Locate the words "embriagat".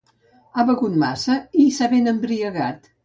2.13-2.91